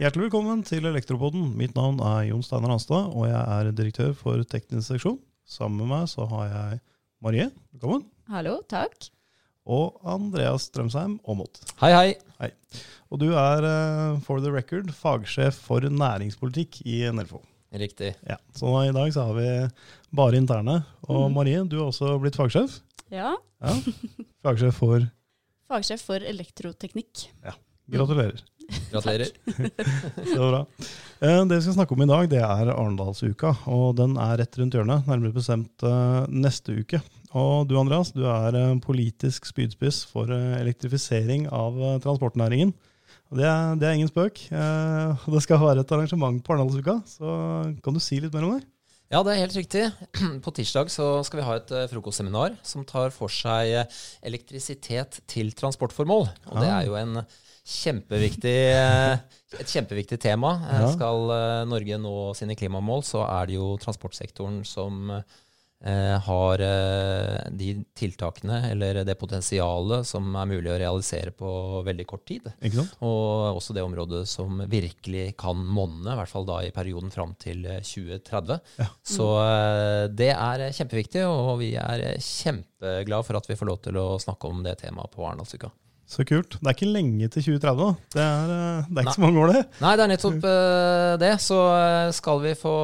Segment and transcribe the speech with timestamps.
[0.00, 1.52] Hjertelig velkommen til Elektropoden.
[1.58, 5.18] Mitt navn er Jon Steinar Hanstad, og jeg er direktør for teknisk seksjon.
[5.48, 6.80] Sammen med meg så har jeg
[7.24, 8.02] Marie, velkommen,
[8.32, 9.08] Hallo, takk.
[9.64, 11.60] og Andreas Strømsheim Aamodt.
[11.80, 11.92] Hei,
[12.40, 12.50] hei.
[13.12, 17.40] Og du er, eh, for the record, fagsjef for næringspolitikk i Nelfo.
[17.74, 18.14] Riktig.
[18.28, 19.48] Ja, så i dag så har vi
[20.14, 20.84] bare interne.
[21.08, 22.80] Og Marie, du har også blitt fagsjef.
[23.10, 23.72] Ja, Ja.
[24.44, 25.00] Fagsjef for
[25.70, 27.28] fagsjef for elektroteknikk.
[27.44, 27.54] Ja.
[27.92, 28.40] Gratulerer.
[28.92, 29.28] Gratulerer.
[30.24, 30.60] Det var bra.
[31.20, 33.50] Eh, Det vi skal snakke om i dag, det er Arendalsuka.
[33.68, 37.02] Og den er rett rundt hjørnet, nærmere bestemt eh, neste uke.
[37.34, 42.72] Og du Andreas, du er eh, politisk spydspiss for elektrifisering av transportnæringen.
[43.34, 44.46] Det er, det er ingen spøk.
[44.52, 47.34] Eh, Det skal være et arrangement på Arendalsuka, så
[47.84, 48.64] kan du si litt mer om det?
[49.14, 49.82] Ja, det er helt riktig.
[50.44, 55.20] På tirsdag så skal vi ha et eh, frokostseminar som tar for seg eh, elektrisitet
[55.30, 56.26] til transportformål.
[56.50, 56.80] Og det Ah.
[56.80, 57.20] er jo en
[57.64, 59.14] kjempeviktig, eh,
[59.60, 60.50] et kjempeviktig tema.
[60.96, 61.30] Skal
[61.70, 65.06] Norge nå sine klimamål, så er det jo transportsektoren som
[66.24, 71.50] har eh, de tiltakene, eller det potensialet, som er mulig å realisere på
[71.84, 72.46] veldig kort tid.
[73.04, 77.36] Og også det området som virkelig kan monne, i hvert fall da i perioden fram
[77.40, 78.60] til eh, 2030.
[78.80, 78.88] Ja.
[79.04, 84.00] Så eh, det er kjempeviktig, og vi er kjempeglade for at vi får lov til
[84.00, 85.72] å snakke om det temaet på Arendalsuka.
[86.06, 86.58] Så kult.
[86.60, 87.86] Det er ikke lenge til 2030, da.
[88.14, 89.62] Det er, eh, det er ikke så mange år, det.
[89.80, 91.30] Nei, det er nettopp eh, det.
[91.40, 92.74] Så eh, skal vi få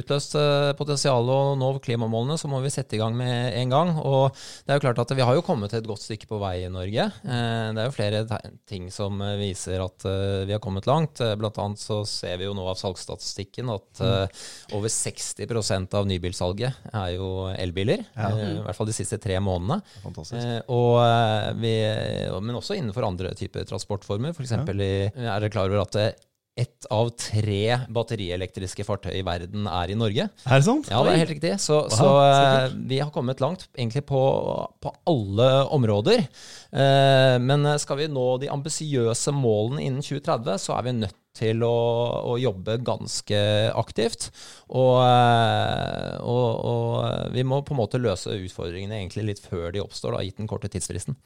[0.00, 3.92] utløst eh, potensialet og nå klimamålene, så må vi sette i gang med en gang.
[4.02, 6.56] Og det er jo klart at vi har jo kommet et godt stykke på vei
[6.64, 7.06] i Norge.
[7.22, 8.24] Det er jo flere
[8.68, 10.08] ting som viser at
[10.48, 11.22] vi har kommet langt.
[11.38, 16.90] Blant annet så ser vi jo nå av salgsstatistikken at eh, over 60% av nybilsalget
[16.90, 18.02] er jo elbiler.
[18.18, 18.32] Ja.
[18.34, 19.78] I hvert fall de siste tre månedene.
[20.02, 20.68] Fantastisk.
[20.74, 20.98] Og
[21.62, 21.74] vi,
[22.42, 24.32] men også innenfor andre typer transportformer.
[24.32, 26.16] For eksempel i, er dere klar over at
[26.56, 30.28] ett av tre batterielektriske fartøy i verden er i Norge?
[30.46, 30.86] Er det sant?
[30.90, 31.50] Ja, det er helt riktig.
[31.62, 34.22] Så, Wow, så eh, vi har kommet langt egentlig på,
[34.78, 36.22] på alle områder.
[36.70, 41.64] Eh, men skal vi nå de ambisiøse målene innen 2030, så er vi nødt til
[41.66, 41.74] å,
[42.30, 43.40] å jobbe ganske
[43.74, 44.28] aktivt.
[44.70, 49.82] Og, eh, og, og vi må på en måte løse utfordringene egentlig litt før de
[49.82, 51.18] oppstår, da, gitt den korte tidsfristen.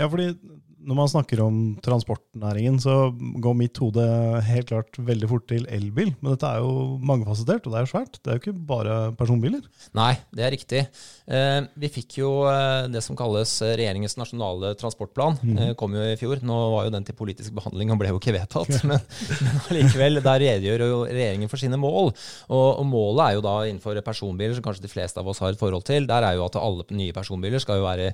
[0.00, 0.34] Ja, fordi
[0.80, 4.04] når man snakker om transportnæringen, så går mitt hode
[4.46, 6.12] helt klart veldig fort til elbil.
[6.20, 8.18] Men dette er jo mangefasettert, og det er jo svært.
[8.20, 9.64] Det er jo ikke bare personbiler.
[9.96, 10.82] Nei, det er riktig.
[11.30, 15.36] Eh, vi fikk jo eh, det som kalles eh, regjeringens nasjonale transportplan.
[15.40, 15.60] Mm.
[15.80, 16.40] kom jo i fjor.
[16.46, 18.72] Nå var jo den til politisk behandling og ble jo ikke vedtatt.
[18.90, 19.02] Men,
[19.44, 22.10] men allikevel, der redegjør jo regjeringen for sine mål.
[22.48, 25.52] Og, og målet er jo da innenfor personbiler, som kanskje de fleste av oss har
[25.52, 26.08] et forhold til.
[26.08, 28.10] Der er jo at alle nye personbiler skal jo være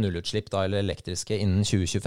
[0.00, 1.99] nullutslipp da, eller elektriske innen 2025.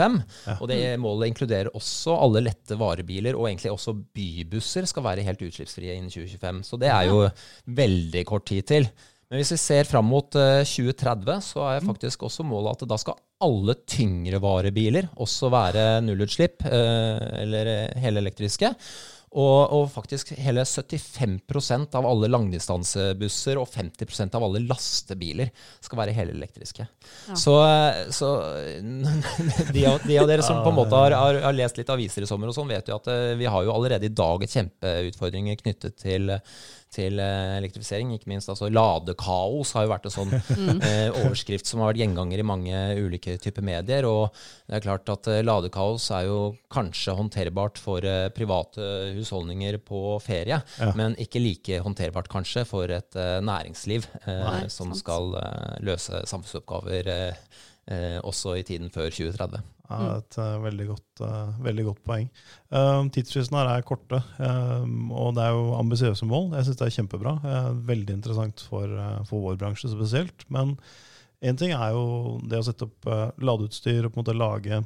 [0.60, 5.42] Og det målet inkluderer også alle lette varebiler, og egentlig også bybusser skal være helt
[5.48, 6.62] utslippsfrie innen 2025.
[6.68, 7.26] Så det er jo
[7.82, 8.90] veldig kort tid til.
[9.34, 13.00] Men hvis vi ser fram mot eh, 2030, så er faktisk også målet at da
[13.02, 18.70] skal alle tyngre varebiler også være nullutslipp, eh, eller hele helelektriske.
[19.34, 25.50] Og, og faktisk hele 75% av alle langdistansebusser og 50% av alle lastebiler
[25.82, 26.86] skal være helelektriske.
[26.86, 27.38] Ja.
[27.40, 28.30] Så, eh, så
[29.74, 32.28] de, av, de av dere som på en måte har, har, har lest litt aviser
[32.28, 35.60] i sommer, og sånn, vet jo at eh, vi har jo allerede i dag kjempeutfordringer
[35.64, 36.38] knyttet til
[36.94, 40.34] til eh, elektrifisering, ikke minst altså ladekaos har jo vært en sånn
[40.88, 44.08] eh, overskrift som har vært gjenganger i mange ulike typer medier.
[44.10, 44.30] Og
[44.68, 46.40] det er klart at eh, ladekaos er jo
[46.74, 48.90] kanskje håndterbart for eh, private
[49.24, 50.92] husholdninger på ferie, Ja.
[51.00, 55.02] men ikke like håndterbart kanskje for et uh, næringsliv eh, Nei, som sant.
[55.02, 57.10] skal eh, løse samfunnsoppgaver
[58.24, 59.60] også i tiden før 2030.
[59.90, 61.24] Ja, et eh, veldig, godt,
[61.66, 62.30] veldig godt poeng.
[62.72, 66.54] Uh, Tidsfristene her er korte, og det er jo ambisiøse mål.
[66.56, 67.34] Jeg syns det er kjempebra.
[67.90, 68.88] Veldig interessant for,
[69.28, 70.46] for vår bransje spesielt.
[70.48, 70.78] Men
[71.44, 74.80] én ting er jo det å sette opp uh, ladeutstyr og på en måte lage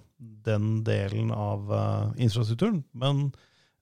[0.50, 2.82] den delen av uh, infrastrukturen.
[2.98, 3.28] Men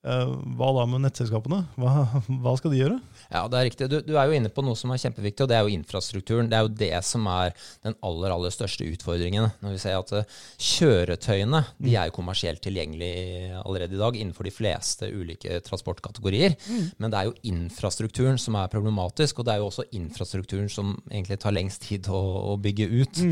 [0.06, 1.64] hva da med nettselskapene?
[1.82, 2.06] Hva,
[2.44, 2.98] hva skal de gjøre?
[3.32, 3.88] Ja, det er riktig.
[3.90, 6.50] Du, du er jo inne på noe som er kjempeviktig, og det er jo infrastrukturen.
[6.52, 7.56] Det er jo det som er
[7.86, 9.50] den aller, aller største utfordringen.
[9.64, 14.48] Når vi ser at eh, kjøretøyene de er jo kommersielt tilgjengelige allerede i dag innenfor
[14.48, 16.56] de fleste ulike transportkategorier.
[17.02, 20.94] Men det er jo infrastrukturen som er problematisk, og det er jo også infrastrukturen som
[21.10, 22.22] egentlig tar lengst tid å,
[22.54, 23.24] å bygge ut.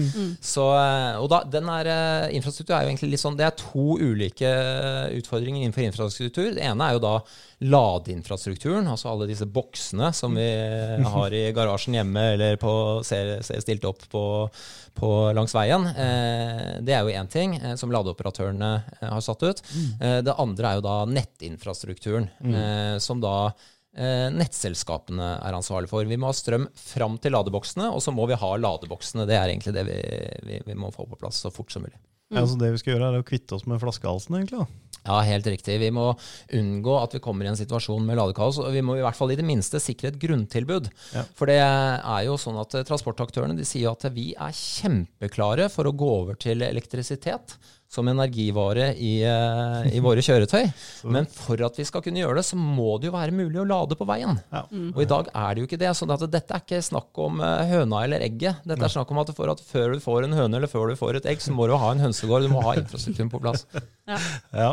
[0.42, 3.56] Så, eh, og da, den er, eh, infrastruktur er jo egentlig litt sånn Det er
[3.60, 4.50] to ulike
[5.20, 6.52] utfordringer innenfor infrastruktur.
[6.64, 7.18] Det ene er jo da
[7.64, 10.48] ladeinfrastrukturen, altså alle disse boksene som vi
[11.16, 12.72] har i garasjen hjemme eller på,
[13.08, 14.24] ser, ser stilt opp på,
[14.96, 15.88] på langs veien.
[15.92, 18.72] Eh, det er jo én ting eh, som ladeoperatørene
[19.02, 19.64] eh, har satt ut.
[20.00, 26.08] Eh, det andre er jo da nettinfrastrukturen, eh, som da eh, nettselskapene er ansvarlig for.
[26.08, 29.28] Vi må ha strøm fram til ladeboksene, og så må vi ha ladeboksene.
[29.30, 30.00] Det er egentlig det vi,
[30.48, 32.00] vi, vi må få på plass så fort som mulig.
[32.34, 34.64] Ja, så det vi skal gjøre, er å kvitte oss med flaskehalsen, egentlig.
[34.64, 34.93] da.
[35.04, 35.76] Ja, helt riktig.
[35.82, 36.14] Vi må
[36.56, 38.62] unngå at vi kommer i en situasjon med ladekaos.
[38.64, 40.88] og Vi må i hvert fall i det minste sikre et grunntilbud.
[41.16, 41.26] Ja.
[41.36, 45.90] For det er jo sånn at eh, transportaktørene de sier at vi er kjempeklare for
[45.90, 47.58] å gå over til elektrisitet
[47.94, 50.72] som energivare i, eh, i våre kjøretøy.
[51.14, 53.68] Men for at vi skal kunne gjøre det, så må det jo være mulig å
[53.70, 54.40] lade på veien.
[54.54, 54.64] Ja.
[54.94, 55.92] Og i dag er det jo ikke det.
[55.98, 58.64] Så dette er ikke snakk om eh, høna eller egget.
[58.66, 61.00] Dette er snakk om at, for at før du får en høne eller før du
[61.00, 62.48] får et egg, så må du ha en hønsegård.
[62.48, 63.68] Du må ha infrastrukturen på plass.
[64.10, 64.18] Ja.
[64.54, 64.72] Ja,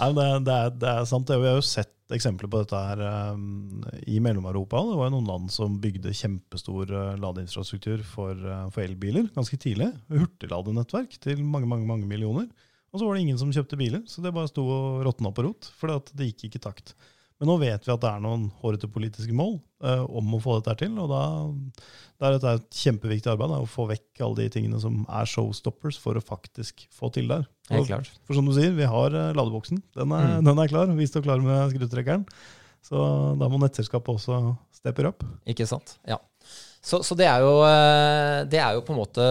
[0.00, 1.28] Nei, det, det, er, det er sant.
[1.28, 3.02] Vi har jo sett eksempler på dette her
[3.34, 4.80] um, i Mellom-Europa.
[4.88, 9.60] Det var jo noen land som bygde kjempestor uh, ladeinfrastruktur for, uh, for elbiler ganske
[9.60, 9.90] tidlig.
[10.08, 12.48] Hurtigladenettverk til mange mange, mange millioner.
[12.90, 15.44] Og så var det ingen som kjøpte biler, så det bare sto og råtna på
[15.46, 15.68] rot.
[15.78, 16.94] For det gikk ikke i takt.
[17.40, 19.54] Men nå vet vi at det er noen hårete politiske mål
[19.84, 20.96] uh, om å få dette til.
[21.00, 21.22] Og da,
[22.20, 26.00] da er et kjempeviktig arbeid, da, å få vekk alle de tingene som er showstoppers,
[26.00, 27.46] for å faktisk få til der.
[27.70, 28.10] Helt klart.
[28.26, 29.82] for som du sier, vi har eh, ladeboksen.
[29.96, 30.44] Den er, Mm.
[30.50, 30.86] den er klar.
[30.96, 32.26] Vi står klar med skrutrekkeren.
[32.82, 32.96] Så
[33.38, 35.22] da må nettselskapet også steppe opp.
[35.46, 35.98] Ikke sant?
[36.08, 36.16] Ja.
[36.82, 39.24] Så, så det, er jo, eh, det er jo på en måte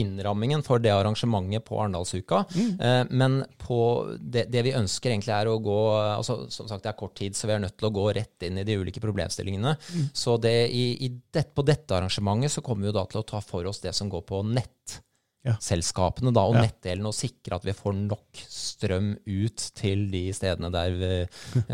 [0.00, 2.46] innrammingen for det arrangementet på Arendalsuka.
[2.56, 3.10] Mm.
[3.12, 3.78] Men på
[4.18, 5.76] det, det vi ønsker egentlig er å gå
[6.16, 8.46] altså Som sagt, det er kort tid, så vi er nødt til å gå rett
[8.48, 9.76] inn i de ulike problemstillingene.
[10.16, 13.26] Så det, i, i det, på dette arrangementet så kommer vi jo da til å
[13.36, 15.02] ta for oss det som går på nett.
[15.48, 15.56] Ja.
[15.64, 16.62] Selskapene da, og Ja.
[16.66, 21.12] nettdelen, og sikre at vi får nok strøm ut til de stedene der vi,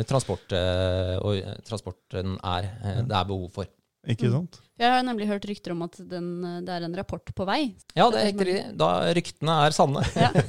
[0.09, 3.67] transport, eh, og, eh, transporten er, eh, det er behov for.
[4.07, 4.61] Ikke sant?
[4.75, 6.31] Jeg har nemlig hørt rykter om at den,
[6.67, 7.61] det er en rapport på vei.
[7.95, 8.63] Ja, det er helt riktig.
[8.81, 10.03] Da ryktene er sanne.
[10.19, 10.33] Ja.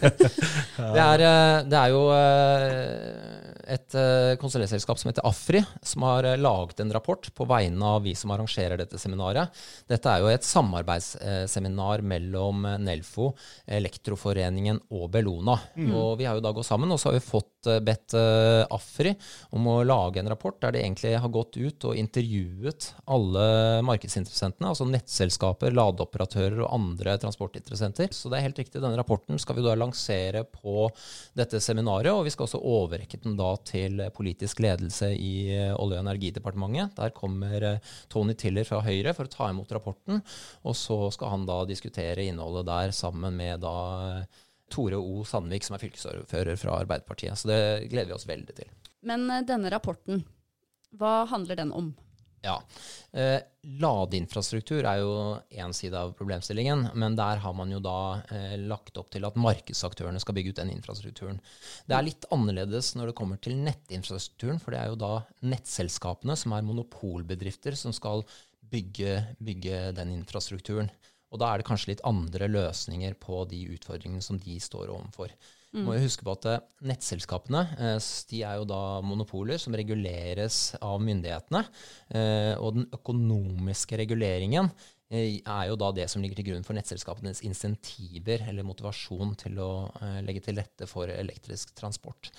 [0.75, 3.45] Det er, eh, det er jo eh,
[3.75, 8.03] et eh, konsulentselskap som heter Afri, som har eh, laget en rapport på vegne av
[8.03, 9.55] vi som arrangerer dette seminaret.
[9.87, 13.29] Dette er jo et samarbeidsseminar mellom eh, Nelfo,
[13.65, 15.55] Elektroforeningen og Bellona.
[15.95, 18.63] Og vi har jo da gått sammen, og så har vi fått eh, bedt eh,
[18.75, 19.15] Afri
[19.55, 23.47] om å lage en rapport der de egentlig har gått ut og intervjuet alle
[24.15, 28.13] markedsinteressentene, altså nettselskaper, ladeoperatører og andre transportinteressenter.
[28.13, 30.89] Så det er helt riktig, denne rapporten skal vi da lansere på
[31.35, 35.99] dette seminaret, og vi skal også overrekke den da til politisk ledelse i eh, Olje-
[35.99, 36.95] og energidepartementet.
[36.95, 40.21] Der kommer eh, Tony Tiller fra Høyre for å ta imot rapporten,
[40.63, 43.75] og så skal han da diskutere innholdet der sammen med da
[44.21, 44.41] eh,
[44.71, 45.23] Tore O.
[45.27, 47.37] Sandvik, som er fylkesordfører fra Arbeiderpartiet.
[47.37, 47.59] Så det
[47.91, 48.71] gleder vi oss veldig til.
[49.05, 50.23] Men denne rapporten,
[50.95, 51.91] hva handler den om?
[52.45, 52.59] Ja.
[53.15, 53.39] Eh,
[53.81, 55.13] ladeinfrastruktur er jo
[55.49, 59.39] én side av problemstillingen, men der har man jo da eh, lagt opp til at
[59.39, 61.39] markedsaktørene skal bygge ut den infrastrukturen.
[61.89, 65.13] Det er litt annerledes når det kommer til nettinfrastrukturen, for det er jo da
[65.47, 68.25] nettselskapene som er monopolbedrifter som skal
[68.69, 70.91] bygge, bygge den infrastrukturen.
[71.33, 75.33] Og da er det kanskje litt andre løsninger på de utfordringene som de står overfor.
[75.83, 80.59] Må jo huske på at eh, Nettselskapene eh, de er jo da monopoler som reguleres
[80.79, 81.63] av myndighetene.
[82.15, 84.71] eh, Og den økonomiske reguleringen
[85.15, 89.67] er jo da det som ligger til grunn for nettselskapenes insentiver eller motivasjon til å
[90.25, 92.31] legge til rette for elektrisk transport.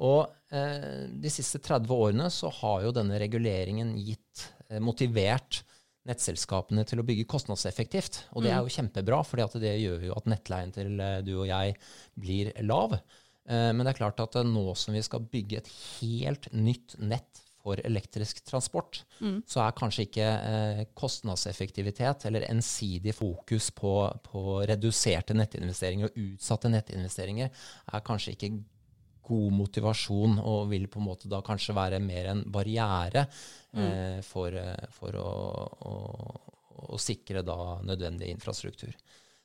[0.00, 4.46] Og de siste 30 årene så har jo denne reguleringen gitt,
[4.80, 5.60] motivert
[6.08, 8.24] nettselskapene til å bygge kostnadseffektivt.
[8.34, 11.46] Og det er jo kjempebra, for det gjør jo at nettleien til eh, du og
[11.48, 11.76] jeg
[12.20, 12.98] blir lav.
[13.48, 16.98] Eh, Men det er klart at eh, nå som vi skal bygge et helt nytt
[17.00, 18.98] nett for elektrisk transport,
[19.48, 23.94] så er kanskje ikke eh, kostnadseffektivitet eller ensidig fokus på,
[24.26, 28.50] på reduserte nettinvesteringer og utsatte nettinvesteringer er kanskje ikke
[29.24, 34.54] god motivasjon og vil på en måte da kanskje være mer en barriere eh, for,
[34.54, 35.30] eh, for å,
[35.90, 35.94] å,
[36.94, 38.94] å sikre da nødvendig infrastruktur.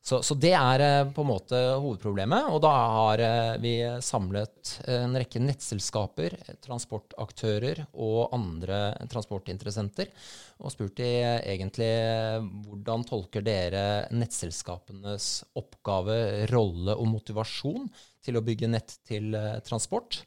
[0.02, 2.48] Så, så det er eh, på en måte hovedproblemet.
[2.54, 8.80] Og da har eh, vi samlet en rekke nettselskaper, transportaktører og andre
[9.12, 10.14] transportinteressenter
[10.60, 15.30] og spurt de eh, egentlig eh, hvordan tolker dere nettselskapenes
[15.60, 17.88] oppgave, rolle og motivasjon
[18.26, 20.24] til å bygge nett til eh, transport.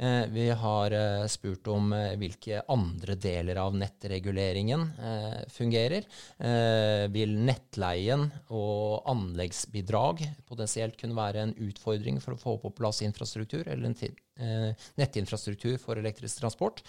[0.00, 4.86] Eh, vi har eh, spurt om eh, hvilke andre deler av nettreguleringen
[5.52, 6.06] fungerer.
[7.12, 13.66] Vil nettleien og anleggsbidrag potensielt kunne være en utfordring for å få på plass infrastruktur,
[13.66, 16.82] eller en nettinfrastruktur for elektrisk transport?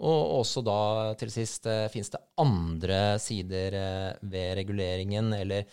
[0.00, 0.80] Og også da
[1.20, 3.76] til sist, finnes det andre sider
[4.22, 5.68] ved reguleringen eller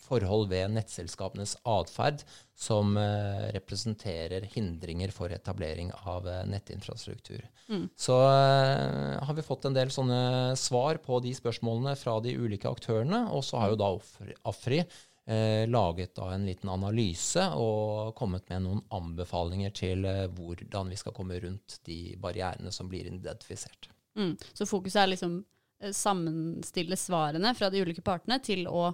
[0.00, 2.22] forhold ved nettselskapenes atferd
[2.56, 7.44] som eh, representerer hindringer for etablering av eh, nettinfrastruktur.
[7.68, 7.86] Mm.
[7.96, 13.26] Så har vi fått en del sånne svar på de spørsmålene fra de ulike aktørene.
[13.36, 13.92] Og så har jo da
[14.50, 14.82] Afri
[15.30, 20.98] eh, laget da en liten analyse og kommet med noen anbefalinger til eh, hvordan vi
[21.00, 23.90] skal komme rundt de barrierene som blir identifisert.
[24.18, 24.34] Mm.
[24.52, 25.40] Så fokuset er liksom
[25.96, 28.90] sammenstille svarene fra de ulike partene til å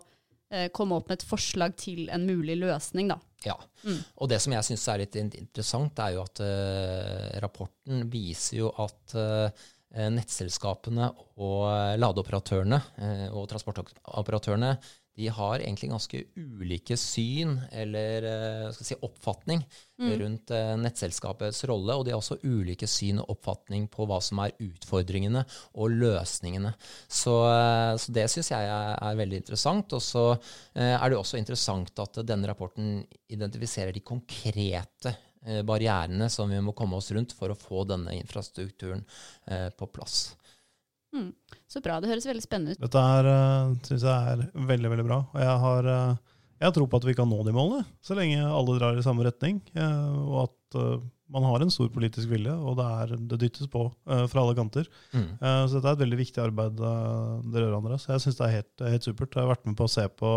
[0.47, 3.09] Eh, komme opp med et forslag til en mulig løsning.
[3.11, 3.16] Da.
[3.49, 3.99] Ja, mm.
[4.23, 8.69] og det som jeg syns er litt interessant, er jo at uh, rapporten viser jo
[8.85, 9.66] at uh,
[10.14, 11.09] nettselskapene
[11.43, 14.71] og ladeoperatørene uh, og transportoperatørene
[15.17, 19.63] de har egentlig ganske ulike syn eller uh, si, oppfatning
[19.97, 20.11] mm.
[20.21, 21.97] rundt uh, nettselskapets rolle.
[21.97, 25.47] Og de har også ulike syn og oppfatning på hva som er utfordringene
[25.81, 26.75] og løsningene.
[27.09, 29.97] Så, uh, så det syns jeg er, er, veldig interessant.
[29.97, 30.27] Og så
[30.77, 33.01] er det også interessant at denne rapporten
[33.33, 35.17] identifiserer de konkrete
[35.65, 39.05] barrierene som vi må komme oss rundt for å få denne infrastrukturen
[39.79, 40.35] på plass.
[41.15, 41.33] Mm.
[41.71, 41.99] Så bra.
[42.01, 42.83] Det høres veldig spennende ut.
[42.83, 45.21] Dette er, uh, synes jeg er veldig veldig bra.
[45.33, 48.17] Og jeg har, uh, jeg har tro på at vi kan nå de målene, så
[48.19, 49.61] lenge alle drar i samme retning.
[49.77, 50.81] Uh, og at
[51.33, 54.87] man har en stor politisk vilje, og det, er, det dyttes på fra alle kanter.
[55.11, 55.25] Mm.
[55.41, 58.05] så dette er et veldig viktig arbeid dere gjør, Andreas.
[58.07, 59.35] Jeg syns det er helt, helt, supert.
[59.35, 60.33] Jeg har vært med på å se på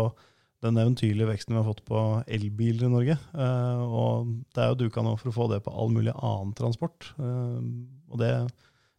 [0.64, 3.18] den eventyrlige veksten vi har fått på elbiler i Norge.
[3.36, 7.12] og det er jo duka nå for å få det på all mulig annen transport.
[7.20, 8.32] og det,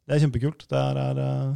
[0.07, 0.65] det er kjempekult.
[0.69, 1.53] Det er, er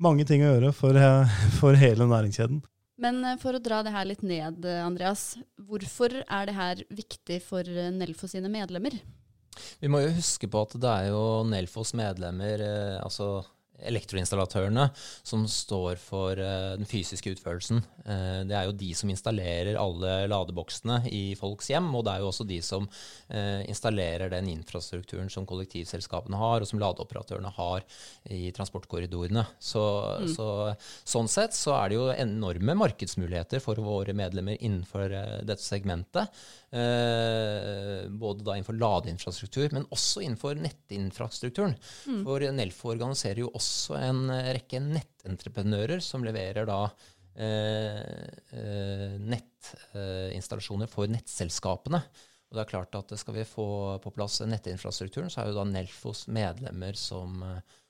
[0.00, 2.60] mange ting å gjøre for, eh, for hele næringskjeden.
[3.00, 5.34] Men eh, for å dra det her litt ned, eh, Andreas.
[5.60, 8.98] Hvorfor er det her viktig for Nelfo sine medlemmer?
[9.80, 12.62] Vi må jo huske på at det er jo Nelfos medlemmer,
[13.02, 13.40] altså
[13.88, 17.82] elektroinstallatørene som står for uh, den fysiske utførelsen.
[18.04, 22.24] Uh, det er jo de som installerer alle ladeboksene i folks hjem, og det er
[22.24, 27.86] jo også de som uh, installerer den infrastrukturen som kollektivselskapene har, og som ladeoperatørene har
[28.30, 29.46] i transportkorridorene.
[29.58, 29.84] Så,
[30.24, 30.30] mm.
[30.34, 30.48] så,
[31.08, 35.10] sånn sett så er det jo enorme markedsmuligheter for våre medlemmer innenfor
[35.46, 36.30] dette segmentet.
[36.70, 41.74] Både da innenfor ladeinfrastruktur, men også innenfor nettinfrastrukturen.
[42.06, 42.20] Mm.
[42.28, 46.80] For Nelfo organiserer jo også også en rekke nettentreprenører som leverer da
[47.34, 52.02] eh, eh, nettinstallasjoner for nettselskapene.
[52.50, 55.64] Og det er klart at Skal vi få på plass nettinfrastrukturen, så er jo da
[55.64, 57.44] Nelfos medlemmer som,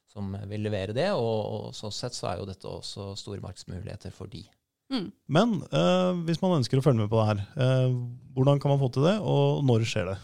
[0.06, 1.10] som vil levere det.
[1.16, 4.44] Og, og sånn sett så er jo dette også store markedsmuligheter for de.
[4.90, 5.06] Mm.
[5.30, 7.92] Men eh, hvis man ønsker å følge med på det her, eh,
[8.35, 10.18] hvordan kan man få til det, og når skjer det?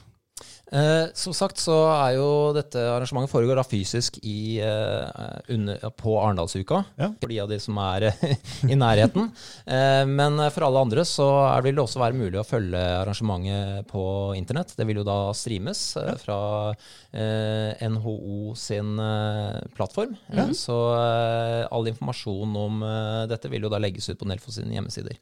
[0.72, 6.16] Eh, som sagt så er jo dette arrangementet foregår da fysisk i, eh, under, på
[6.18, 6.80] Arendalsuka.
[6.98, 7.12] Ja.
[7.20, 8.08] For de av de som er
[8.72, 9.30] i nærheten.
[9.62, 11.28] Eh, men for alle andre så
[11.62, 14.04] vil det også være mulig å følge arrangementet på
[14.38, 14.74] internett.
[14.74, 16.40] Det vil jo da streames eh, fra
[17.14, 20.18] eh, NHO sin eh, plattform.
[20.34, 20.50] Ja.
[20.56, 22.82] Så all informasjon om
[23.30, 25.18] dette vil jo da legges ut på Nelfo sine hjemmesider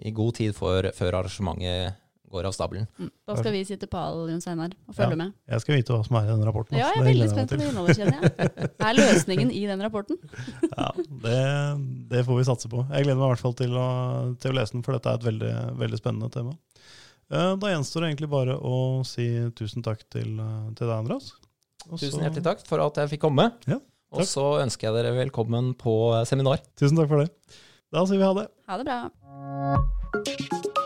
[0.00, 1.98] i god tid for, før arrangementet
[2.30, 2.86] går av stabelen.
[2.98, 3.10] Mm.
[3.26, 5.34] Da skal vi sitte pal Jon Steinar, og følge ja, med.
[5.50, 6.78] Jeg skal vite hva som er i den rapporten.
[6.78, 8.48] Ja, jeg er veldig spent på det innholdet, kjenner jeg.
[8.90, 10.18] Er løsningen i den rapporten?
[10.70, 10.88] ja,
[11.24, 11.42] det,
[12.12, 12.84] det, får vi satse på.
[12.86, 13.90] Jeg gleder meg i hvert fall til å,
[14.42, 16.56] til å lese den, for dette er et veldig, veldig spennende tema.
[17.30, 19.26] Eh, da gjenstår det egentlig bare å si
[19.58, 21.32] tusen takk til, til deg, Andreas.
[21.88, 22.04] Også...
[22.06, 23.50] Tusen hjertelig takk for at jeg fikk komme.
[23.70, 25.94] Ja, og så ønsker jeg dere velkommen på
[26.30, 26.62] seminar.
[26.78, 27.30] Tusen takk for det.
[27.90, 28.50] Da sier vi ha det.
[28.70, 30.78] Ha det bra.